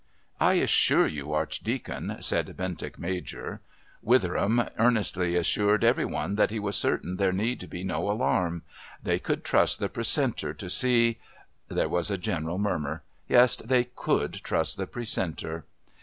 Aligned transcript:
"I 0.39 0.55
assure 0.55 1.05
you, 1.05 1.31
Archdeacon," 1.31 2.17
said 2.21 2.57
Bentinck 2.57 2.97
Major. 2.97 3.61
Witheram 4.03 4.67
earnestly 4.79 5.35
assured 5.35 5.83
every 5.83 6.05
one 6.05 6.33
that 6.37 6.49
he 6.49 6.57
was 6.57 6.75
certain 6.75 7.17
there 7.17 7.31
need 7.31 7.69
be 7.69 7.83
no 7.83 8.09
alarm. 8.09 8.63
They 9.03 9.19
could 9.19 9.43
trust 9.43 9.77
the 9.77 9.89
Precentor 9.89 10.55
to 10.57 10.69
see.... 10.71 11.19
There 11.67 11.87
was 11.87 12.09
a 12.09 12.17
general 12.17 12.57
murmur. 12.57 13.03
Yes, 13.29 13.55
they 13.57 13.83
could 13.95 14.33
trust 14.33 14.77
the 14.77 14.87
Precentor. 14.87 15.65